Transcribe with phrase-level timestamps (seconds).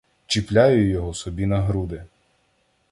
[0.27, 2.03] Чіпляю його собі на груди.